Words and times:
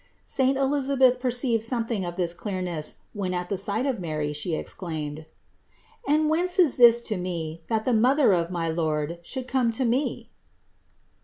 169. 0.25 0.33
Saint 0.33 0.57
Elisabeth 0.57 1.19
perceived 1.19 1.61
something 1.61 2.03
of 2.03 2.15
this 2.15 2.33
clear 2.33 2.59
ness, 2.59 2.95
when 3.13 3.35
at 3.35 3.49
the 3.49 3.55
sight 3.55 3.85
of 3.85 3.99
Mary 3.99 4.33
she 4.33 4.55
exclaimed: 4.55 5.27
"And 6.07 6.27
whence 6.27 6.57
is 6.57 6.77
this 6.77 7.01
to 7.01 7.17
me, 7.17 7.61
that 7.67 7.85
the 7.85 7.93
Mother 7.93 8.33
of 8.33 8.49
my 8.49 8.67
Lord 8.67 9.19
should 9.21 9.47
come 9.47 9.69
to 9.69 9.85
me 9.85 10.31